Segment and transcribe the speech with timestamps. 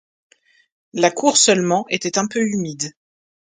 [0.93, 2.95] La cour seulement était un peu humide.